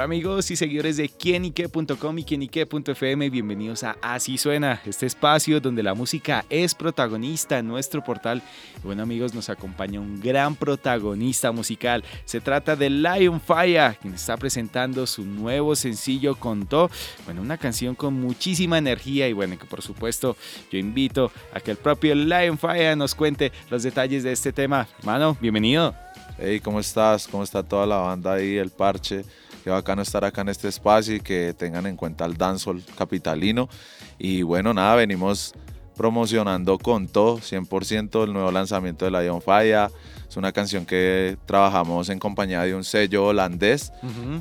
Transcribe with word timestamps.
Hola 0.00 0.06
amigos 0.06 0.50
y 0.50 0.56
seguidores 0.56 0.96
de 0.96 1.10
quienique.com 1.10 2.18
y 2.18 2.24
quienique.fm, 2.24 3.28
bienvenidos 3.28 3.84
a 3.84 3.98
Así 4.00 4.38
Suena, 4.38 4.80
este 4.86 5.04
espacio 5.04 5.60
donde 5.60 5.82
la 5.82 5.92
música 5.92 6.46
es 6.48 6.74
protagonista 6.74 7.58
en 7.58 7.68
nuestro 7.68 8.02
portal. 8.02 8.40
Y 8.82 8.86
bueno 8.86 9.02
amigos, 9.02 9.34
nos 9.34 9.50
acompaña 9.50 10.00
un 10.00 10.18
gran 10.18 10.56
protagonista 10.56 11.52
musical. 11.52 12.02
Se 12.24 12.40
trata 12.40 12.76
de 12.76 12.88
Lion 12.88 13.42
Fire, 13.42 13.98
quien 14.00 14.14
está 14.14 14.38
presentando 14.38 15.06
su 15.06 15.22
nuevo 15.22 15.76
sencillo 15.76 16.34
Contó. 16.34 16.90
Bueno, 17.26 17.42
una 17.42 17.58
canción 17.58 17.94
con 17.94 18.14
muchísima 18.14 18.78
energía 18.78 19.28
y 19.28 19.34
bueno, 19.34 19.58
que 19.58 19.66
por 19.66 19.82
supuesto 19.82 20.34
yo 20.72 20.78
invito 20.78 21.30
a 21.52 21.60
que 21.60 21.72
el 21.72 21.76
propio 21.76 22.14
Lion 22.14 22.56
Fire 22.56 22.96
nos 22.96 23.14
cuente 23.14 23.52
los 23.68 23.82
detalles 23.82 24.22
de 24.22 24.32
este 24.32 24.50
tema. 24.50 24.88
Mano, 25.02 25.36
bienvenido. 25.42 25.94
Hey, 26.38 26.58
¿cómo 26.60 26.80
estás? 26.80 27.28
¿Cómo 27.28 27.42
está 27.42 27.62
toda 27.62 27.84
la 27.84 27.96
banda 27.96 28.32
ahí, 28.32 28.56
el 28.56 28.70
parche? 28.70 29.26
Qué 29.62 29.70
bacano 29.70 30.02
estar 30.02 30.24
acá 30.24 30.40
en 30.40 30.48
este 30.48 30.68
espacio 30.68 31.16
y 31.16 31.20
que 31.20 31.54
tengan 31.56 31.86
en 31.86 31.96
cuenta 31.96 32.24
el 32.24 32.36
dancehall 32.36 32.82
capitalino. 32.96 33.68
Y 34.18 34.42
bueno, 34.42 34.72
nada, 34.72 34.94
venimos 34.96 35.54
promocionando 36.00 36.78
con 36.78 37.08
todo, 37.08 37.40
100% 37.40 38.24
el 38.24 38.32
nuevo 38.32 38.50
lanzamiento 38.50 39.04
de 39.04 39.10
Lion 39.10 39.42
Fire. 39.42 39.90
Es 40.26 40.36
una 40.36 40.50
canción 40.50 40.86
que 40.86 41.36
trabajamos 41.44 42.08
en 42.08 42.18
compañía 42.18 42.62
de 42.62 42.74
un 42.74 42.84
sello 42.84 43.26
holandés, 43.26 43.92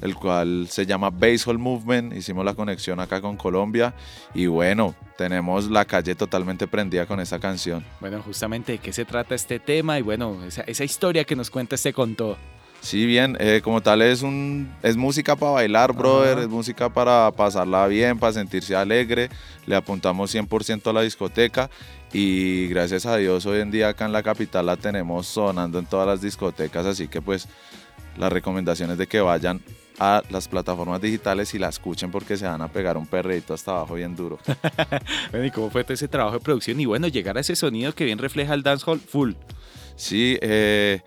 el 0.01 0.15
cual 0.15 0.67
se 0.69 0.85
llama 0.85 1.09
Basehall 1.09 1.57
Movement. 1.57 2.15
Hicimos 2.15 2.45
la 2.45 2.53
conexión 2.53 3.01
acá 3.01 3.19
con 3.19 3.35
Colombia 3.35 3.93
y 4.33 4.45
bueno, 4.45 4.95
tenemos 5.17 5.69
la 5.69 5.83
calle 5.83 6.15
totalmente 6.15 6.65
prendida 6.65 7.05
con 7.05 7.19
esa 7.19 7.39
canción. 7.39 7.83
Bueno, 7.99 8.21
justamente 8.21 8.73
de 8.73 8.77
qué 8.77 8.93
se 8.93 9.03
trata 9.03 9.35
este 9.35 9.59
tema 9.59 9.99
y 9.99 10.01
bueno, 10.01 10.41
esa, 10.45 10.61
esa 10.61 10.85
historia 10.85 11.25
que 11.25 11.35
nos 11.35 11.49
cuenta 11.49 11.75
este 11.75 11.91
contó. 11.91 12.37
Sí, 12.81 13.05
bien, 13.05 13.35
eh, 13.39 13.61
como 13.63 13.81
tal 13.81 14.01
es, 14.01 14.21
un, 14.21 14.71
es 14.81 14.95
música 14.95 15.35
para 15.35 15.51
bailar, 15.51 15.93
brother, 15.93 16.39
es 16.39 16.47
música 16.47 16.89
para 16.89 17.29
pasarla 17.31 17.85
bien, 17.87 18.17
para 18.17 18.33
sentirse 18.33 18.75
alegre, 18.75 19.29
le 19.65 19.75
apuntamos 19.75 20.33
100% 20.33 20.89
a 20.89 20.93
la 20.93 21.01
discoteca 21.01 21.69
y 22.13 22.67
gracias 22.67 23.05
a 23.05 23.17
Dios 23.17 23.45
hoy 23.45 23.59
en 23.59 23.69
día 23.69 23.89
acá 23.89 24.05
en 24.05 24.13
la 24.13 24.23
capital 24.23 24.65
la 24.65 24.77
tenemos 24.77 25.27
sonando 25.27 25.77
en 25.77 25.85
todas 25.85 26.07
las 26.07 26.21
discotecas, 26.21 26.85
así 26.85 27.07
que 27.07 27.21
pues 27.21 27.47
las 28.17 28.31
recomendaciones 28.31 28.97
de 28.97 29.07
que 29.07 29.19
vayan 29.19 29.61
a 29.99 30.23
las 30.29 30.47
plataformas 30.47 31.01
digitales 31.01 31.53
y 31.53 31.59
la 31.59 31.69
escuchen 31.69 32.09
porque 32.09 32.37
se 32.37 32.45
van 32.45 32.61
a 32.61 32.69
pegar 32.69 32.97
un 32.97 33.05
perrito 33.05 33.53
hasta 33.53 33.71
abajo 33.71 33.95
bien 33.95 34.15
duro. 34.15 34.39
bueno, 35.31 35.45
¿y 35.45 35.51
cómo 35.51 35.69
fue 35.69 35.83
todo 35.83 35.93
ese 35.93 36.07
trabajo 36.07 36.37
de 36.37 36.43
producción? 36.43 36.79
Y 36.79 36.85
bueno, 36.85 37.07
llegar 37.07 37.37
a 37.37 37.41
ese 37.41 37.55
sonido 37.55 37.93
que 37.93 38.05
bien 38.05 38.17
refleja 38.17 38.53
el 38.53 38.63
dancehall 38.63 38.99
full. 38.99 39.33
Sí, 39.99 40.37
eh, 40.41 41.01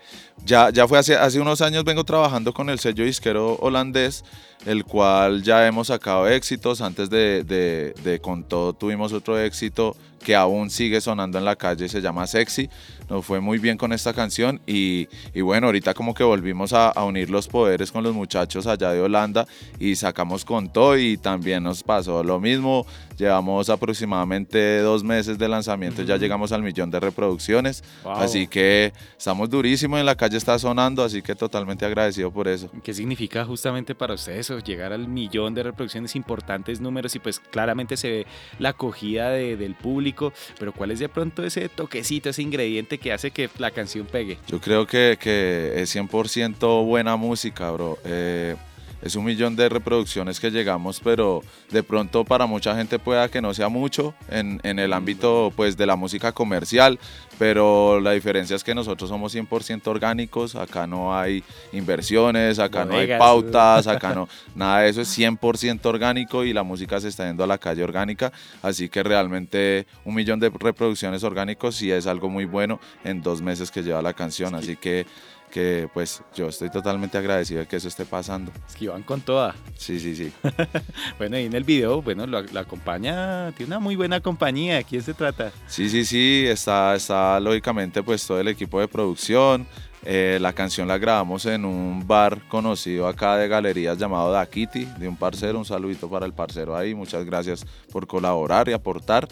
ya, 0.45 0.69
ya 0.69 0.87
fue 0.87 0.99
hace, 0.99 1.15
hace 1.15 1.39
unos 1.39 1.61
años 1.61 1.83
vengo 1.83 2.03
trabajando 2.03 2.53
con 2.53 2.69
el 2.69 2.77
sello 2.77 3.03
disquero 3.03 3.55
holandés, 3.55 4.23
el 4.67 4.85
cual 4.85 5.41
ya 5.41 5.65
hemos 5.65 5.87
sacado 5.87 6.27
éxitos. 6.27 6.79
Antes 6.79 7.09
de, 7.09 7.43
de, 7.43 8.19
Con 8.21 8.43
Todo 8.43 8.73
tuvimos 8.73 9.11
otro 9.11 9.39
éxito 9.39 9.95
que 10.23 10.35
aún 10.35 10.69
sigue 10.69 11.01
sonando 11.01 11.37
en 11.37 11.45
la 11.45 11.55
calle, 11.55 11.87
se 11.87 12.01
llama 12.01 12.25
Sexy. 12.25 12.69
Nos 13.09 13.25
fue 13.25 13.39
muy 13.39 13.59
bien 13.59 13.77
con 13.77 13.91
esta 13.91 14.13
canción 14.13 14.61
y, 14.65 15.07
y 15.33 15.41
bueno, 15.41 15.67
ahorita 15.67 15.93
como 15.93 16.13
que 16.13 16.23
volvimos 16.23 16.73
a, 16.73 16.89
a, 16.89 17.03
unir 17.03 17.29
los 17.29 17.47
poderes 17.47 17.91
con 17.91 18.03
los 18.03 18.15
muchachos 18.15 18.65
allá 18.65 18.91
de 18.91 19.01
Holanda 19.01 19.45
y 19.77 19.95
sacamos 19.95 20.45
Con 20.45 20.71
Todo 20.71 20.97
y 20.97 21.17
también 21.17 21.63
nos 21.63 21.83
pasó 21.83 22.23
lo 22.23 22.39
mismo. 22.39 22.85
Llevamos 23.17 23.69
aproximadamente 23.69 24.79
dos 24.79 25.03
meses 25.03 25.37
de 25.37 25.47
lanzamiento, 25.47 26.01
ya 26.01 26.17
llegamos 26.17 26.51
al 26.51 26.63
millón 26.63 26.89
de 26.89 26.99
reproducciones, 26.99 27.83
así 28.03 28.47
que 28.47 28.91
estamos 29.15 29.49
durísimos 29.49 29.99
en 29.99 30.05
la 30.05 30.15
calle 30.15 30.37
está 30.37 30.57
sonando, 30.57 31.03
así 31.03 31.21
que 31.21 31.35
totalmente 31.35 31.85
agradecido 31.85 32.31
por 32.31 32.47
eso. 32.47 32.71
¿Qué 32.83 32.93
significa 32.93 33.45
justamente 33.45 33.93
para 33.93 34.15
ustedes 34.15 34.49
eso? 34.49 34.59
Llegar 34.59 34.93
al 34.93 35.07
millón 35.07 35.53
de 35.53 35.63
reproducciones, 35.63 36.15
importantes 36.15 36.81
números 36.81 37.15
y 37.15 37.19
pues 37.19 37.39
claramente 37.39 37.97
se 37.97 38.09
ve 38.09 38.27
la 38.57 38.69
acogida 38.69 39.29
del 39.29 39.75
público, 39.75 40.12
pero 40.59 40.71
¿cuál 40.71 40.91
es 40.91 40.99
de 40.99 41.09
pronto 41.09 41.43
ese 41.43 41.69
toquecito, 41.69 42.29
ese 42.29 42.41
ingrediente 42.41 42.97
que 42.97 43.11
hace 43.11 43.31
que 43.31 43.49
la 43.57 43.71
canción 43.71 44.05
pegue? 44.05 44.37
Yo 44.47 44.59
creo 44.59 44.85
que, 44.85 45.17
que 45.19 45.73
es 45.75 45.95
100% 45.95 46.85
buena 46.85 47.15
música, 47.15 47.71
bro. 47.71 47.97
Eh, 48.03 48.55
es 49.03 49.15
un 49.15 49.25
millón 49.25 49.55
de 49.55 49.69
reproducciones 49.69 50.39
que 50.39 50.49
llegamos, 50.49 51.01
pero 51.03 51.41
de 51.69 51.83
pronto 51.83 52.23
para 52.23 52.45
mucha 52.45 52.75
gente 52.75 52.99
pueda 52.99 53.29
que 53.29 53.41
no 53.41 53.53
sea 53.53 53.69
mucho 53.69 54.13
en, 54.29 54.59
en 54.63 54.79
el 54.79 54.93
ámbito 54.93 55.51
pues, 55.55 55.75
de 55.75 55.85
la 55.85 55.95
música 55.95 56.31
comercial, 56.31 56.99
pero 57.37 57.99
la 57.99 58.11
diferencia 58.11 58.55
es 58.55 58.63
que 58.63 58.73
nosotros 58.73 59.09
somos 59.09 59.35
100% 59.35 59.87
orgánicos, 59.87 60.55
acá 60.55 60.87
no 60.87 61.15
hay 61.15 61.43
inversiones, 61.73 62.59
acá 62.59 62.85
no 62.85 62.95
hay 62.95 63.07
pautas, 63.17 63.87
acá 63.87 64.13
no, 64.15 64.29
nada 64.55 64.81
de 64.81 64.89
eso 64.89 65.01
es 65.01 65.17
100% 65.17 65.85
orgánico 65.85 66.45
y 66.45 66.53
la 66.53 66.63
música 66.63 66.99
se 67.01 67.09
está 67.09 67.27
yendo 67.27 67.43
a 67.43 67.47
la 67.47 67.57
calle 67.57 67.83
orgánica, 67.83 68.31
así 68.61 68.87
que 68.87 69.03
realmente 69.03 69.85
un 70.05 70.15
millón 70.15 70.39
de 70.39 70.49
reproducciones 70.49 71.23
orgánicos 71.23 71.75
sí 71.75 71.91
es 71.91 72.07
algo 72.07 72.29
muy 72.29 72.45
bueno 72.45 72.79
en 73.03 73.21
dos 73.21 73.41
meses 73.41 73.69
que 73.69 73.83
lleva 73.83 74.01
la 74.01 74.13
canción, 74.13 74.55
así 74.55 74.77
que 74.77 75.05
que 75.53 75.87
pues 75.93 76.23
yo 76.33 76.47
estoy 76.47 76.71
totalmente 76.71 77.15
agradecido 77.15 77.59
de 77.59 77.67
que 77.67 77.75
eso 77.75 77.87
esté 77.87 78.05
pasando. 78.05 78.51
Es 78.67 78.75
que 78.75 78.89
van 78.89 79.03
con 79.03 79.21
toda. 79.21 79.53
Sí, 79.77 79.99
sí, 79.99 80.15
sí. 80.15 80.33
bueno, 81.19 81.37
y 81.37 81.45
en 81.45 81.53
el 81.53 81.63
video, 81.63 82.01
bueno, 82.01 82.25
lo, 82.25 82.39
acompaña, 82.59 83.51
tiene 83.51 83.67
una 83.67 83.79
muy 83.79 83.95
buena 83.95 84.19
compañía, 84.19 84.77
¿de 84.77 84.83
quién 84.83 85.03
se 85.03 85.13
trata? 85.13 85.51
Sí, 85.67 85.89
sí, 85.89 86.05
sí, 86.05 86.45
está, 86.47 86.95
está 86.95 87.39
lógicamente 87.39 88.01
pues 88.01 88.25
todo 88.25 88.39
el 88.39 88.47
equipo 88.47 88.79
de 88.79 88.87
producción. 88.87 89.67
Eh, 90.05 90.39
la 90.41 90.53
canción 90.53 90.87
la 90.87 90.97
grabamos 90.97 91.45
en 91.45 91.65
un 91.65 92.05
bar 92.05 92.41
conocido 92.49 93.07
acá 93.07 93.37
de 93.37 93.47
galerías 93.47 93.99
llamado 93.99 94.31
Da 94.31 94.45
Kitty, 94.47 94.85
de 94.97 95.07
un 95.07 95.15
parcero, 95.15 95.59
un 95.59 95.65
saludito 95.65 96.09
para 96.09 96.25
el 96.25 96.33
parcero 96.33 96.75
ahí, 96.75 96.95
muchas 96.95 97.23
gracias 97.25 97.63
por 97.91 98.07
colaborar 98.07 98.67
y 98.69 98.73
aportar. 98.73 99.27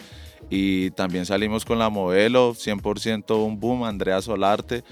Y 0.52 0.92
también 0.92 1.26
salimos 1.26 1.66
con 1.66 1.80
la 1.80 1.90
modelo, 1.90 2.54
100% 2.54 3.44
un 3.44 3.60
boom, 3.60 3.84
Andrea 3.86 4.22
Solarte. 4.22 4.84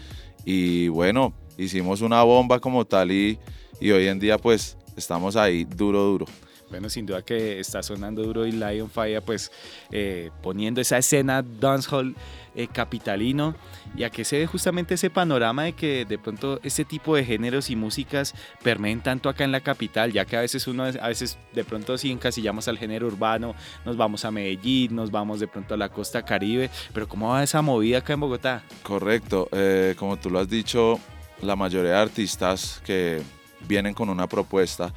Y 0.51 0.87
bueno, 0.87 1.31
hicimos 1.59 2.01
una 2.01 2.23
bomba 2.23 2.59
como 2.59 2.83
tal 2.83 3.11
y, 3.11 3.37
y 3.79 3.91
hoy 3.91 4.07
en 4.07 4.17
día 4.17 4.39
pues 4.39 4.77
estamos 4.97 5.35
ahí 5.35 5.63
duro, 5.63 6.01
duro. 6.01 6.25
Bueno, 6.69 6.89
sin 6.89 7.05
duda 7.05 7.21
que 7.23 7.59
está 7.59 7.81
sonando 7.81 8.23
duro 8.23 8.45
y 8.45 8.51
Lion 8.51 8.89
Fire, 8.89 9.21
pues 9.21 9.51
eh, 9.91 10.29
poniendo 10.41 10.81
esa 10.81 10.97
escena 10.97 11.41
dancehall 11.41 12.15
eh, 12.55 12.67
capitalino 12.67 13.55
y 13.95 14.03
a 14.03 14.09
que 14.09 14.23
se 14.25 14.37
ve 14.37 14.45
justamente 14.45 14.95
ese 14.95 15.09
panorama 15.09 15.63
de 15.63 15.73
que 15.73 16.05
de 16.05 16.17
pronto 16.19 16.59
este 16.63 16.85
tipo 16.85 17.15
de 17.15 17.23
géneros 17.23 17.69
y 17.69 17.75
músicas 17.75 18.35
permeen 18.63 19.01
tanto 19.01 19.29
acá 19.29 19.43
en 19.43 19.51
la 19.51 19.61
capital, 19.61 20.11
ya 20.11 20.25
que 20.25 20.37
a 20.37 20.41
veces 20.41 20.67
uno, 20.67 20.83
a 20.83 21.07
veces 21.07 21.37
de 21.53 21.63
pronto 21.63 21.97
sí 21.97 22.11
encasillamos 22.11 22.67
al 22.67 22.77
género 22.77 23.07
urbano, 23.07 23.55
nos 23.85 23.97
vamos 23.97 24.25
a 24.25 24.31
Medellín, 24.31 24.95
nos 24.95 25.09
vamos 25.09 25.39
de 25.39 25.47
pronto 25.47 25.73
a 25.73 25.77
la 25.77 25.89
costa 25.89 26.23
caribe, 26.23 26.69
pero 26.93 27.07
¿cómo 27.07 27.29
va 27.29 27.43
esa 27.43 27.61
movida 27.61 27.99
acá 27.99 28.13
en 28.13 28.19
Bogotá? 28.19 28.63
Correcto, 28.83 29.47
eh, 29.51 29.95
como 29.97 30.17
tú 30.17 30.29
lo 30.29 30.39
has 30.39 30.49
dicho, 30.49 30.99
la 31.41 31.55
mayoría 31.55 31.91
de 31.91 31.97
artistas 31.97 32.81
que 32.85 33.21
vienen 33.67 33.93
con 33.93 34.09
una 34.09 34.27
propuesta, 34.27 34.93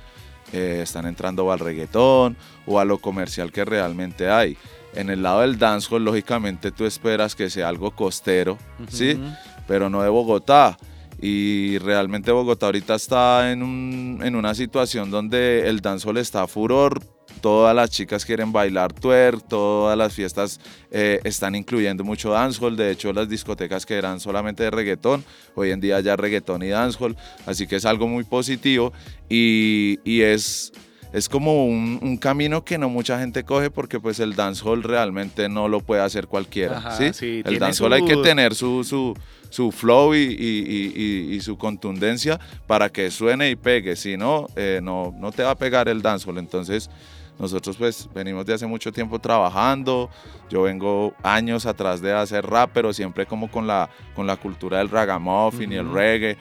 eh, 0.53 0.81
están 0.83 1.07
entrando 1.07 1.51
al 1.51 1.59
reggaetón 1.59 2.37
o 2.67 2.79
a 2.79 2.85
lo 2.85 2.99
comercial 2.99 3.51
que 3.53 3.65
realmente 3.65 4.29
hay. 4.29 4.57
En 4.95 5.09
el 5.09 5.23
lado 5.23 5.41
del 5.41 5.59
dancehall, 5.59 6.05
lógicamente 6.05 6.71
tú 6.71 6.85
esperas 6.85 7.35
que 7.35 7.49
sea 7.49 7.69
algo 7.69 7.93
costero, 7.93 8.59
¿sí? 8.89 9.19
Pero 9.67 9.89
no 9.89 10.03
de 10.03 10.11
Bogotá. 10.11 10.77
Y 11.21 11.79
realmente 11.79 12.33
Bogotá 12.33 12.67
ahorita 12.67 12.97
está 12.97 13.53
en, 13.53 13.63
un, 13.63 14.21
en 14.23 14.37
una 14.37 14.55
situación 14.55 15.11
donde 15.11 15.69
el 15.69 15.81
dancehall 15.81 16.19
está 16.19 16.43
a 16.43 16.47
furor, 16.47 17.01
todas 17.43 17.75
las 17.77 17.91
chicas 17.91 18.25
quieren 18.25 18.53
bailar 18.53 18.95
twerk, 18.95 19.47
todas 19.47 19.99
las 19.99 20.15
fiestas 20.15 20.61
eh, 20.91 21.21
están 21.25 21.55
incluyendo 21.55 22.05
mucho 22.05 22.31
dancehall, 22.31 22.77
de 22.77 22.93
hecho 22.93 23.13
las 23.13 23.29
discotecas 23.29 23.85
que 23.85 23.95
eran 23.95 24.21
solamente 24.21 24.63
de 24.63 24.71
reggaetón, 24.71 25.25
hoy 25.55 25.73
en 25.73 25.81
día 25.81 26.01
ya 26.01 26.17
reggaetón 26.17 26.63
y 26.63 26.69
dancehall, 26.69 27.17
así 27.45 27.67
que 27.67 27.77
es 27.77 27.85
algo 27.85 28.07
muy 28.09 28.25
positivo 28.25 28.93
y, 29.29 29.99
es, 30.05 30.73
es 31.13 31.29
como 31.29 31.67
un, 31.67 32.17
camino 32.19 32.65
que 32.65 32.79
no 32.79 32.89
mucha 32.89 33.19
gente 33.19 33.43
coge 33.43 33.71
porque 33.71 33.99
pues 33.99 34.21
el 34.21 34.37
dancehall 34.37 34.85
realmente 34.85 35.49
no 35.49 35.67
lo 35.67 35.81
puede 35.81 36.03
hacer 36.03 36.29
cualquiera, 36.29 36.97
¿sí? 36.97 37.43
El 37.45 37.59
dancehall 37.59 37.93
hay 37.95 38.05
que 38.05 38.17
tener 38.19 38.55
su, 38.55 38.85
su, 38.85 39.15
su 39.51 39.73
flow 39.73 40.15
y, 40.15 41.41
su 41.43 41.59
contundencia 41.59 42.39
para 42.69 42.89
que 42.89 43.11
suene 43.11 43.51
y 43.51 43.57
pegue, 43.57 43.97
si 43.97 44.17
no, 44.17 44.47
eh, 44.55 44.79
no, 44.81 45.13
no 45.19 45.33
te 45.33 45.43
va 45.43 45.51
a 45.51 45.59
pegar 45.59 45.89
el 45.89 46.03
dancehall, 46.03 46.39
entonces 46.39 46.89
nosotros 47.39 47.77
pues 47.77 48.09
venimos 48.15 48.47
de 48.47 48.55
hace 48.55 48.67
mucho 48.67 48.93
tiempo 48.93 49.19
trabajando, 49.19 50.11
yo 50.49 50.63
vengo 50.63 51.15
años 51.23 51.67
atrás 51.67 52.01
de 52.01 52.13
hacer 52.13 52.47
rap, 52.47 52.71
pero 52.73 52.93
siempre 52.93 53.27
como 53.27 53.51
con 53.51 53.67
la, 53.67 53.91
con 54.15 54.27
la 54.27 54.37
cultura 54.37 54.79
del 54.79 54.89
ragamuffin 54.91 55.73
y 55.73 55.77
el 55.77 55.91
reggae. 55.91 56.37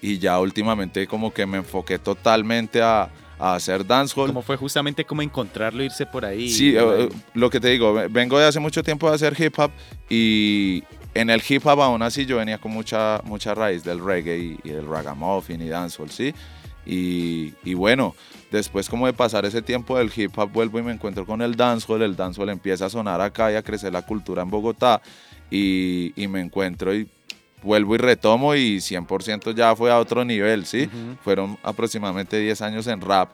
y 0.00 0.18
ya 0.18 0.38
últimamente 0.38 1.06
como 1.06 1.32
que 1.32 1.46
me 1.46 1.56
enfoqué 1.58 1.98
totalmente 1.98 2.82
a, 2.82 3.08
a 3.38 3.54
hacer 3.54 3.84
dancehall. 3.86 4.28
Como 4.28 4.42
fue 4.42 4.56
justamente 4.56 5.04
como 5.04 5.22
encontrarlo, 5.22 5.82
irse 5.82 6.04
por 6.06 6.24
ahí. 6.24 6.50
Sí, 6.50 6.74
eh, 6.76 7.08
lo 7.32 7.48
que 7.50 7.58
te 7.58 7.68
digo, 7.68 7.94
vengo 8.10 8.38
de 8.38 8.46
hace 8.46 8.60
mucho 8.60 8.82
tiempo 8.82 9.08
de 9.08 9.14
hacer 9.16 9.34
hip 9.40 9.58
hop 9.58 9.70
y 10.08 10.84
en 11.14 11.30
el 11.30 11.42
hip 11.48 11.64
hop 11.66 11.80
aún 11.80 12.02
así 12.02 12.26
yo 12.26 12.36
venía 12.36 12.58
con 12.58 12.70
mucha, 12.72 13.20
mucha 13.24 13.54
raíz 13.54 13.82
del 13.82 14.04
reggae 14.04 14.38
y, 14.38 14.60
y 14.62 14.70
el 14.70 14.86
ragamuffin 14.86 15.62
y 15.62 15.68
dancehall, 15.68 16.10
¿sí? 16.10 16.34
Y, 16.86 17.54
y, 17.64 17.74
bueno, 17.74 18.14
después 18.50 18.88
como 18.88 19.06
de 19.06 19.12
pasar 19.12 19.44
ese 19.44 19.62
tiempo 19.62 19.98
del 19.98 20.10
hip 20.14 20.36
hop 20.36 20.52
vuelvo 20.52 20.78
y 20.78 20.82
me 20.82 20.92
encuentro 20.92 21.26
con 21.26 21.42
el 21.42 21.56
dancehall, 21.56 22.02
el 22.02 22.16
dancehall 22.16 22.50
empieza 22.50 22.86
a 22.86 22.90
sonar 22.90 23.20
acá 23.20 23.50
y 23.52 23.56
a 23.56 23.62
crecer 23.62 23.92
la 23.92 24.02
cultura 24.02 24.42
en 24.42 24.50
Bogotá 24.50 25.00
y, 25.50 26.12
y 26.16 26.28
me 26.28 26.40
encuentro 26.40 26.94
y 26.94 27.08
vuelvo 27.64 27.94
y 27.94 27.98
retomo 27.98 28.54
y 28.54 28.76
100% 28.76 29.54
ya 29.54 29.74
fue 29.74 29.90
a 29.90 29.98
otro 29.98 30.24
nivel, 30.24 30.66
¿sí? 30.66 30.88
Fueron 31.22 31.58
aproximadamente 31.62 32.38
10 32.38 32.60
años 32.62 32.86
en 32.86 33.00
rap, 33.00 33.30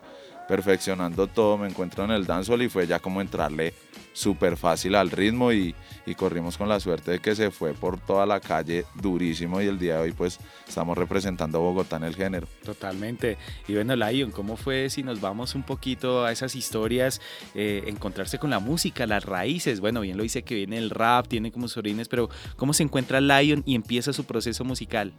perfeccionando 0.49 1.27
todo, 1.27 1.59
me 1.59 1.69
encuentro 1.69 2.05
en 2.05 2.13
el 2.13 2.25
dancehall 2.25 2.63
y 2.63 2.69
fue 2.69 2.87
ya 2.87 3.01
como 3.01 3.21
entrarle 3.21 3.75
súper 4.13 4.57
fácil 4.57 4.95
al 4.95 5.11
ritmo 5.11 5.53
y, 5.53 5.75
y, 6.07 6.15
corrimos 6.15 6.59
con 6.59 6.69
la 6.69 6.81
suerte 6.81 7.13
de 7.13 7.19
que 7.21 7.35
se 7.35 7.51
fue 7.51 7.75
por 7.75 7.99
toda 7.99 8.27
la 8.27 8.41
calle 8.41 8.85
durísimo 9.01 9.61
y 9.61 9.67
el 9.67 9.79
día 9.79 9.97
de 9.97 10.03
hoy 10.03 10.13
pues 10.13 10.39
estamos 10.67 10.99
representando 10.99 11.59
a 11.59 11.61
Bogotá 11.61 11.97
en 11.97 12.05
el 12.05 12.17
género. 12.17 12.47
Totalmente. 12.65 13.39
Y 13.69 13.75
bueno, 13.75 13.95
Lion, 13.97 14.31
¿cómo 14.31 14.57
fue 14.57 14.91
si 14.91 15.03
nos 15.03 15.21
vamos 15.21 15.55
un 15.55 15.63
poquito 15.63 16.25
a 16.25 16.33
esas 16.33 16.55
historias, 16.57 17.21
eh, 17.55 17.85
encontrarse 17.87 18.39
con 18.39 18.51
la 18.51 18.59
música, 18.59 19.07
las 19.07 19.25
raíces? 19.25 19.81
Bueno, 19.81 20.01
bien 20.01 20.17
lo 20.17 20.23
dice 20.23 20.43
que 20.43 20.55
viene 20.55 20.79
el 20.79 20.91
rap, 20.91 21.29
tiene 21.29 21.53
como 21.53 21.67
orines, 21.77 22.09
pero 22.09 22.29
¿cómo 22.57 22.73
se 22.73 22.83
encuentra 22.83 23.21
Lion 23.21 23.63
y 23.67 23.75
empieza 23.75 24.13
su 24.13 24.25
proceso 24.25 24.65
musical? 24.65 25.13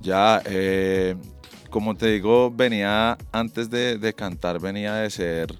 Ya, 0.00 0.42
eh, 0.44 1.16
como 1.70 1.94
te 1.94 2.08
digo, 2.08 2.50
venía 2.50 3.16
antes 3.30 3.70
de, 3.70 3.98
de 3.98 4.12
cantar, 4.12 4.60
venía 4.60 4.94
de 4.94 5.10
ser 5.10 5.58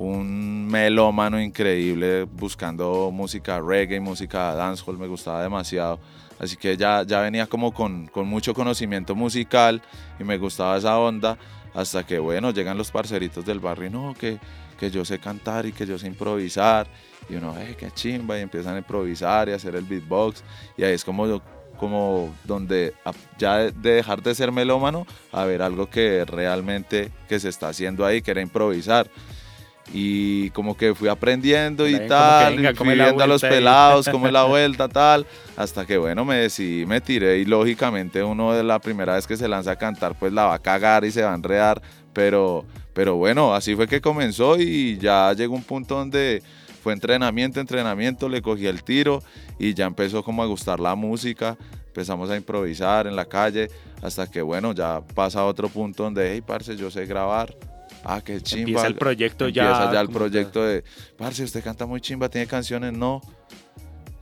un 0.00 0.66
melómano 0.66 1.38
increíble 1.38 2.22
buscando 2.24 3.10
música 3.12 3.60
reggae, 3.60 4.00
música 4.00 4.54
dancehall, 4.54 4.96
me 4.96 5.06
gustaba 5.06 5.42
demasiado. 5.42 6.00
Así 6.38 6.56
que 6.56 6.74
ya, 6.78 7.02
ya 7.02 7.20
venía 7.20 7.46
como 7.46 7.74
con, 7.74 8.06
con, 8.06 8.26
mucho 8.26 8.54
conocimiento 8.54 9.14
musical 9.14 9.82
y 10.18 10.24
me 10.24 10.38
gustaba 10.38 10.78
esa 10.78 10.98
onda. 10.98 11.36
Hasta 11.74 12.06
que, 12.06 12.18
bueno, 12.18 12.50
llegan 12.50 12.78
los 12.78 12.90
parceritos 12.90 13.44
del 13.44 13.60
barrio 13.60 13.88
y 13.88 13.90
no, 13.90 14.14
que, 14.18 14.38
que 14.78 14.90
yo 14.90 15.04
sé 15.04 15.18
cantar 15.18 15.66
y 15.66 15.72
que 15.72 15.84
yo 15.84 15.98
sé 15.98 16.06
improvisar. 16.06 16.86
Y 17.28 17.34
uno, 17.34 17.54
eh, 17.58 17.76
qué 17.78 17.90
chimba, 17.90 18.38
y 18.38 18.40
empiezan 18.40 18.76
a 18.76 18.78
improvisar 18.78 19.50
y 19.50 19.52
a 19.52 19.56
hacer 19.56 19.74
el 19.74 19.84
beatbox. 19.84 20.42
Y 20.78 20.82
ahí 20.82 20.94
es 20.94 21.04
como, 21.04 21.42
como 21.76 22.34
donde 22.44 22.94
ya 23.36 23.58
de 23.58 23.72
dejar 23.96 24.22
de 24.22 24.34
ser 24.34 24.50
melómano 24.50 25.06
a 25.30 25.44
ver 25.44 25.60
algo 25.60 25.90
que 25.90 26.24
realmente 26.24 27.12
que 27.28 27.38
se 27.38 27.50
está 27.50 27.68
haciendo 27.68 28.06
ahí, 28.06 28.22
que 28.22 28.30
era 28.30 28.40
improvisar 28.40 29.10
y 29.92 30.50
como 30.50 30.76
que 30.76 30.94
fui 30.94 31.08
aprendiendo 31.08 31.88
y 31.88 32.06
tal, 32.06 32.56
venga, 32.56 32.74
fui 32.74 32.94
viendo 32.94 33.22
a 33.22 33.26
los 33.26 33.40
pelados, 33.40 34.08
cómo 34.10 34.26
es 34.26 34.32
la 34.32 34.44
vuelta, 34.44 34.88
tal, 34.88 35.26
hasta 35.56 35.84
que 35.84 35.98
bueno, 35.98 36.24
me 36.24 36.36
decidí, 36.36 36.86
me 36.86 37.00
tiré 37.00 37.38
y 37.38 37.44
lógicamente 37.44 38.22
uno 38.22 38.52
de 38.52 38.62
la 38.62 38.78
primera 38.78 39.14
vez 39.14 39.26
que 39.26 39.36
se 39.36 39.48
lanza 39.48 39.72
a 39.72 39.76
cantar 39.76 40.14
pues 40.14 40.32
la 40.32 40.46
va 40.46 40.54
a 40.54 40.58
cagar 40.58 41.04
y 41.04 41.10
se 41.10 41.22
va 41.22 41.32
a 41.32 41.34
enredar, 41.34 41.82
pero, 42.12 42.64
pero 42.92 43.16
bueno, 43.16 43.54
así 43.54 43.74
fue 43.74 43.88
que 43.88 44.00
comenzó 44.00 44.60
y 44.60 44.96
ya 44.98 45.32
llegó 45.32 45.54
un 45.54 45.64
punto 45.64 45.96
donde 45.96 46.42
fue 46.82 46.92
entrenamiento, 46.92 47.60
entrenamiento, 47.60 48.28
le 48.28 48.42
cogí 48.42 48.66
el 48.66 48.82
tiro 48.82 49.22
y 49.58 49.74
ya 49.74 49.86
empezó 49.86 50.22
como 50.22 50.42
a 50.42 50.46
gustar 50.46 50.80
la 50.80 50.94
música, 50.94 51.56
empezamos 51.86 52.30
a 52.30 52.36
improvisar 52.36 53.06
en 53.06 53.16
la 53.16 53.24
calle, 53.24 53.68
hasta 54.02 54.30
que 54.30 54.40
bueno, 54.40 54.72
ya 54.72 55.02
pasa 55.14 55.40
a 55.40 55.46
otro 55.46 55.68
punto 55.68 56.04
donde, 56.04 56.32
hey, 56.32 56.40
parce, 56.40 56.76
yo 56.76 56.90
sé 56.90 57.04
grabar, 57.06 57.54
Ah, 58.04 58.20
qué 58.24 58.40
chimba. 58.40 58.60
Empieza 58.60 58.86
el 58.86 58.94
proyecto 58.94 59.48
ya. 59.48 59.64
Empieza 59.64 59.92
ya 59.92 60.00
el 60.00 60.08
proyecto 60.08 60.64
de, 60.64 60.84
parce, 61.16 61.44
usted 61.44 61.62
canta 61.62 61.86
muy 61.86 62.00
chimba, 62.00 62.28
tiene 62.28 62.46
canciones, 62.46 62.92
no. 62.92 63.20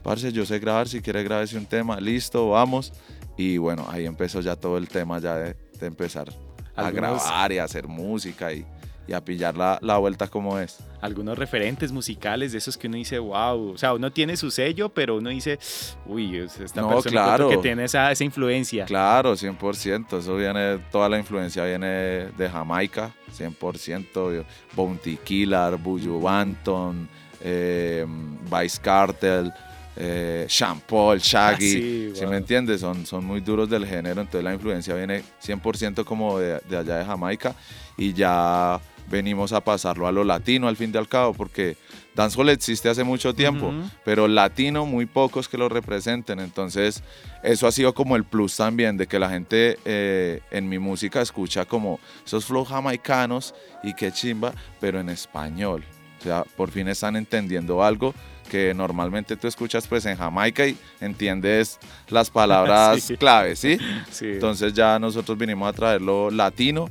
Parce, 0.03 0.31
yo 0.31 0.45
sé 0.45 0.59
grabar, 0.59 0.87
si 0.87 1.01
quiere 1.01 1.23
grabarse 1.23 1.57
un 1.57 1.65
tema, 1.65 1.99
listo, 1.99 2.49
vamos. 2.49 2.93
Y 3.37 3.57
bueno, 3.57 3.85
ahí 3.89 4.05
empezó 4.05 4.41
ya 4.41 4.55
todo 4.55 4.77
el 4.77 4.87
tema 4.87 5.19
ya 5.19 5.35
de, 5.35 5.55
de 5.79 5.87
empezar 5.87 6.29
a 6.75 6.91
grabar 6.91 7.51
y 7.51 7.57
a 7.57 7.63
hacer 7.63 7.87
música 7.87 8.51
y, 8.51 8.65
y 9.09 9.13
a 9.13 9.25
pillar 9.25 9.57
la, 9.57 9.79
la, 9.81 9.97
vuelta 9.97 10.27
como 10.27 10.59
es. 10.59 10.77
Algunos 11.01 11.35
referentes 11.35 11.91
musicales 11.91 12.51
de 12.51 12.59
esos 12.59 12.77
que 12.77 12.85
uno 12.85 12.97
dice, 12.97 13.17
wow, 13.17 13.71
o 13.71 13.77
sea, 13.77 13.93
uno 13.95 14.11
tiene 14.11 14.37
su 14.37 14.51
sello, 14.51 14.89
pero 14.89 15.17
uno 15.17 15.31
dice, 15.31 15.57
uy, 16.05 16.37
esta 16.37 16.81
no, 16.81 16.89
persona 16.89 17.23
claro. 17.23 17.49
que 17.49 17.57
tiene 17.57 17.85
esa, 17.85 18.11
esa, 18.11 18.23
influencia. 18.23 18.85
Claro, 18.85 19.33
100%, 19.33 20.19
eso 20.19 20.35
viene, 20.35 20.77
toda 20.91 21.09
la 21.09 21.17
influencia 21.17 21.65
viene 21.65 21.87
de 21.87 22.49
Jamaica, 22.51 23.11
100%, 23.35 24.45
Bounty 24.75 25.17
Killer, 25.17 25.75
Buju 25.77 26.21
Banton, 26.21 27.09
eh, 27.41 28.05
Vice 28.43 28.79
Cartel, 28.79 29.51
eh, 29.99 30.45
Sean 30.49 30.79
Paul, 30.79 31.19
Shaggy, 31.19 31.55
Ah, 31.55 31.59
sí, 31.59 32.11
¿sí 32.15 32.21
wow. 32.21 32.29
me 32.31 32.37
entiendes? 32.37 32.81
Son, 32.81 33.05
son 33.05 33.25
muy 33.25 33.41
duros 33.41 33.69
del 33.69 33.85
género, 33.85 34.21
entonces 34.21 34.43
la 34.43 34.53
influencia 34.53 34.95
viene 34.95 35.23
100% 35.45 36.03
como 36.05 36.39
de, 36.39 36.59
de 36.69 36.77
allá 36.77 36.97
de 36.99 37.05
Jamaica 37.05 37.53
y 37.97 38.13
ya 38.13 38.79
venimos 39.09 39.51
a 39.53 39.61
pasarlo 39.61 40.07
a 40.07 40.11
lo 40.11 40.23
latino 40.23 40.67
al 40.67 40.77
fin 40.77 40.91
y 40.93 40.97
al 40.97 41.07
cabo, 41.07 41.33
porque 41.33 41.75
dancehall 42.15 42.49
existe 42.49 42.89
hace 42.89 43.03
mucho 43.03 43.33
tiempo, 43.33 43.73
pero 44.05 44.27
latino 44.27 44.85
muy 44.85 45.05
pocos 45.07 45.49
que 45.49 45.57
lo 45.57 45.67
representen, 45.67 46.39
entonces 46.39 47.01
eso 47.41 47.65
ha 47.65 47.71
sido 47.71 47.93
como 47.95 48.15
el 48.15 48.23
plus 48.23 48.55
también 48.55 48.97
de 48.97 49.07
que 49.07 49.17
la 49.17 49.29
gente 49.31 49.79
eh, 49.83 50.41
en 50.51 50.69
mi 50.69 50.77
música 50.77 51.21
escucha 51.21 51.65
como 51.65 51.99
esos 52.23 52.45
flows 52.45 52.67
jamaicanos 52.69 53.55
y 53.83 53.95
qué 53.95 54.11
chimba, 54.11 54.53
pero 54.79 54.99
en 54.99 55.09
español, 55.09 55.83
o 56.19 56.23
sea, 56.23 56.43
por 56.57 56.69
fin 56.71 56.87
están 56.87 57.15
entendiendo 57.15 57.83
algo 57.83 58.13
que 58.49 58.73
normalmente 58.73 59.35
tú 59.37 59.47
escuchas 59.47 59.85
pues 59.87 60.05
en 60.05 60.17
Jamaica 60.17 60.65
y 60.65 60.75
entiendes 61.01 61.77
las 62.09 62.29
palabras 62.31 63.03
Sí. 63.03 63.17
claves, 63.17 63.59
¿sí? 63.59 63.77
Sí. 64.11 64.25
Entonces 64.25 64.73
ya 64.73 64.97
nosotros 64.99 65.37
vinimos 65.37 65.69
a 65.69 65.73
traerlo 65.73 66.31
latino 66.31 66.89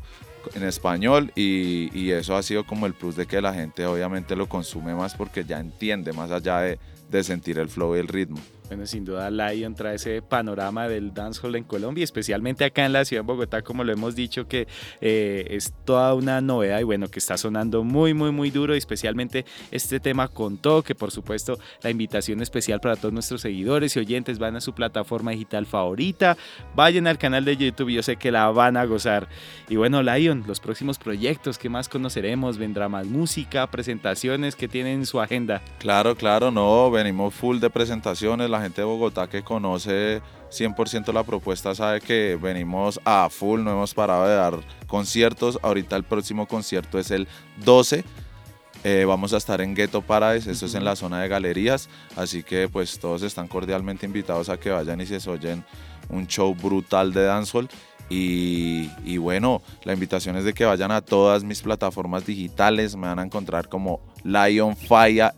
en 0.54 0.62
español 0.62 1.32
y, 1.34 1.90
y 1.98 2.10
eso 2.12 2.36
ha 2.36 2.42
sido 2.42 2.64
como 2.64 2.86
el 2.86 2.94
plus 2.94 3.16
de 3.16 3.26
que 3.26 3.40
la 3.40 3.52
gente 3.52 3.84
obviamente 3.86 4.36
lo 4.36 4.48
consume 4.48 4.94
más 4.94 5.14
porque 5.14 5.44
ya 5.44 5.58
entiende 5.58 6.12
más 6.12 6.30
allá 6.30 6.60
de, 6.60 6.78
de 7.10 7.25
sentir 7.25 7.58
el 7.58 7.69
flow 7.69 7.96
y 7.96 8.00
el 8.00 8.08
ritmo. 8.08 8.40
Bueno, 8.69 8.84
sin 8.84 9.06
duda 9.06 9.31
Lion 9.31 9.75
trae 9.75 9.94
ese 9.94 10.20
panorama 10.20 10.88
del 10.88 11.14
dancehall 11.14 11.56
en 11.56 11.64
Colombia, 11.64 12.05
especialmente 12.05 12.66
acá 12.66 12.84
en 12.84 12.93
la 12.93 13.06
ciudad 13.06 13.22
de 13.22 13.26
Bogotá, 13.26 13.62
como 13.62 13.82
lo 13.82 13.92
hemos 13.92 14.14
dicho, 14.14 14.47
que 14.47 14.68
eh, 15.00 15.47
es 15.50 15.73
toda 15.87 16.12
una 16.12 16.42
novedad 16.42 16.78
y 16.80 16.82
bueno, 16.82 17.09
que 17.09 17.18
está 17.18 17.38
sonando 17.38 17.82
muy, 17.82 18.12
muy, 18.12 18.30
muy 18.30 18.50
duro, 18.50 18.75
y 18.75 18.78
especialmente 18.78 19.47
este 19.71 20.00
tema 20.00 20.28
con 20.28 20.59
todo, 20.59 20.82
que 20.82 20.94
por 20.94 21.11
supuesto 21.11 21.59
la 21.82 21.88
invitación 21.88 22.42
especial 22.42 22.78
para 22.80 22.97
todos 22.97 23.14
nuestros 23.14 23.40
seguidores 23.40 23.97
y 23.97 24.00
oyentes, 24.00 24.38
van 24.38 24.56
a 24.56 24.61
su 24.61 24.75
plataforma 24.75 25.30
digital 25.30 25.64
favorita, 25.64 26.37
vayan 26.76 27.06
al 27.06 27.16
canal 27.16 27.47
de 27.47 27.56
YouTube, 27.56 27.88
yo 27.88 28.02
sé 28.02 28.16
que 28.16 28.30
la 28.30 28.50
van 28.50 28.76
a 28.76 28.85
gozar. 28.85 29.30
Y 29.71 29.76
bueno, 29.76 30.02
Lion, 30.02 30.44
los 30.47 30.61
próximos 30.61 30.99
proyectos, 30.99 31.56
¿qué 31.56 31.71
más 31.71 31.88
conoceremos? 31.88 32.59
¿Vendrá 32.59 32.90
más 32.90 33.06
música, 33.06 33.66
presentaciones 33.71 34.56
que 34.56 34.68
tienen 34.68 34.99
en 34.99 35.06
su 35.06 35.23
agenda? 35.23 35.62
Claro, 35.78 36.14
claro, 36.16 36.50
no, 36.50 36.90
venimos 36.99 37.33
full 37.35 37.59
de 37.61 37.71
presentaciones, 37.71 38.50
la 38.50 38.61
gente 38.61 38.81
de 38.81 38.85
Bogotá 38.85 39.28
que 39.28 39.43
conoce 39.43 40.21
100% 40.50 41.12
la 41.12 41.23
propuesta 41.23 41.75
sabe 41.75 42.00
que 42.00 42.38
venimos 42.40 43.00
a 43.05 43.28
full, 43.31 43.62
no 43.62 43.71
hemos 43.71 43.95
parado 43.95 44.26
de 44.26 44.35
dar 44.35 44.61
conciertos, 44.87 45.59
ahorita 45.62 45.97
el 45.97 46.02
próximo 46.02 46.47
concierto 46.47 46.99
es 46.99 47.11
el 47.11 47.28
12. 47.64 48.05
Eh, 48.85 49.05
vamos 49.07 49.33
a 49.33 49.37
estar 49.37 49.61
en 49.61 49.75
Ghetto 49.75 50.02
Paradise, 50.02 50.50
esto 50.50 50.67
es 50.67 50.75
en 50.75 50.85
la 50.85 50.97
zona 50.97 51.21
de 51.21 51.28
galerías, 51.28 51.88
así 52.17 52.43
que 52.43 52.69
pues 52.69 52.99
todos 52.99 53.23
están 53.23 53.49
cordialmente 53.49 54.07
invitados 54.07 54.49
a 54.49 54.59
que 54.59 54.71
vayan 54.71 55.00
y 55.00 55.07
se 55.07 55.31
oyen 55.31 55.64
un 56.09 56.26
show 56.26 56.55
brutal 56.55 57.12
de 57.12 57.25
dancehall. 57.25 57.69
Y, 58.11 58.90
y 59.05 59.19
bueno, 59.19 59.61
la 59.85 59.93
invitación 59.93 60.37
es 60.37 60.45
de 60.45 60.55
que 60.55 60.64
vayan 60.64 60.90
a 60.90 61.02
todas 61.02 61.45
mis 61.45 61.61
plataformas 61.61 62.25
digitales, 62.25 62.97
me 62.97 63.07
van 63.07 63.19
a 63.19 63.25
encontrar 63.25 63.69
como 63.69 64.00
Lion 64.25 64.76
Faya, 64.76 65.35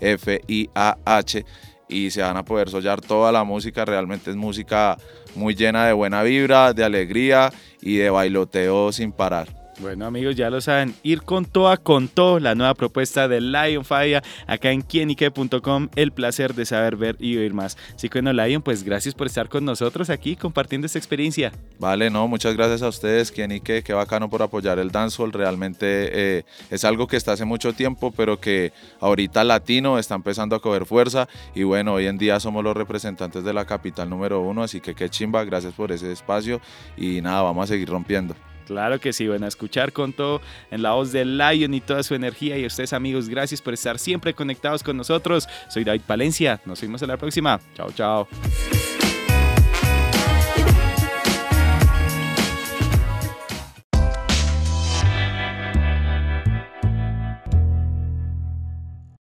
L-I-O-N-F-I-A-H, 0.00 1.44
y 1.88 2.10
se 2.10 2.22
van 2.22 2.36
a 2.36 2.44
poder 2.44 2.68
sollar 2.68 3.00
toda 3.00 3.30
la 3.30 3.44
música, 3.44 3.84
realmente 3.84 4.30
es 4.30 4.36
música 4.36 4.96
muy 5.34 5.54
llena 5.54 5.86
de 5.86 5.92
buena 5.92 6.22
vibra, 6.22 6.72
de 6.72 6.84
alegría 6.84 7.52
y 7.80 7.96
de 7.96 8.10
bailoteo 8.10 8.90
sin 8.92 9.12
parar. 9.12 9.65
Bueno 9.78 10.06
amigos, 10.06 10.34
ya 10.36 10.48
lo 10.48 10.62
saben, 10.62 10.94
ir 11.02 11.20
con 11.20 11.44
toa 11.44 11.76
con 11.76 12.08
todo, 12.08 12.40
la 12.40 12.54
nueva 12.54 12.72
propuesta 12.72 13.28
de 13.28 13.42
Lion 13.42 13.84
Fire 13.84 14.22
acá 14.46 14.70
en 14.70 14.80
quienique.com, 14.80 15.90
el 15.96 16.12
placer 16.12 16.54
de 16.54 16.64
saber 16.64 16.96
ver 16.96 17.16
y 17.20 17.36
oír 17.36 17.52
más. 17.52 17.76
Así 17.94 18.08
que 18.08 18.22
bueno 18.22 18.32
Lion, 18.32 18.62
pues 18.62 18.84
gracias 18.84 19.14
por 19.14 19.26
estar 19.26 19.50
con 19.50 19.66
nosotros 19.66 20.08
aquí 20.08 20.34
compartiendo 20.34 20.86
esta 20.86 20.98
experiencia. 20.98 21.52
Vale, 21.78 22.08
no, 22.08 22.26
muchas 22.26 22.56
gracias 22.56 22.80
a 22.80 22.88
ustedes, 22.88 23.30
Quienique, 23.30 23.82
qué 23.82 23.92
bacano 23.92 24.30
por 24.30 24.42
apoyar 24.42 24.78
el 24.78 24.90
dancehall, 24.90 25.30
realmente 25.30 26.38
eh, 26.38 26.44
es 26.70 26.84
algo 26.86 27.06
que 27.06 27.18
está 27.18 27.32
hace 27.32 27.44
mucho 27.44 27.74
tiempo, 27.74 28.14
pero 28.16 28.40
que 28.40 28.72
ahorita 29.00 29.44
latino 29.44 29.98
está 29.98 30.14
empezando 30.14 30.56
a 30.56 30.62
coger 30.62 30.86
fuerza 30.86 31.28
y 31.54 31.64
bueno, 31.64 31.92
hoy 31.92 32.06
en 32.06 32.16
día 32.16 32.40
somos 32.40 32.64
los 32.64 32.74
representantes 32.74 33.44
de 33.44 33.52
la 33.52 33.66
capital 33.66 34.08
número 34.08 34.40
uno, 34.40 34.62
así 34.62 34.80
que 34.80 34.94
qué 34.94 35.10
chimba, 35.10 35.44
gracias 35.44 35.74
por 35.74 35.92
ese 35.92 36.10
espacio 36.12 36.62
y 36.96 37.20
nada, 37.20 37.42
vamos 37.42 37.64
a 37.64 37.66
seguir 37.66 37.90
rompiendo. 37.90 38.34
Claro 38.66 39.00
que 39.00 39.12
sí, 39.12 39.26
bueno, 39.28 39.46
a 39.46 39.48
escuchar 39.48 39.92
con 39.92 40.12
todo 40.12 40.40
en 40.70 40.82
la 40.82 40.92
voz 40.92 41.12
de 41.12 41.24
Lion 41.24 41.72
y 41.74 41.80
toda 41.80 42.02
su 42.02 42.14
energía. 42.14 42.58
Y 42.58 42.66
ustedes, 42.66 42.92
amigos, 42.92 43.28
gracias 43.28 43.62
por 43.62 43.74
estar 43.74 43.98
siempre 43.98 44.34
conectados 44.34 44.82
con 44.82 44.96
nosotros. 44.96 45.48
Soy 45.68 45.84
David 45.84 46.02
Palencia. 46.06 46.60
Nos 46.64 46.80
vemos 46.80 47.00
en 47.02 47.08
la 47.08 47.16
próxima. 47.16 47.60
Chao, 47.74 47.90
chao. 47.92 48.28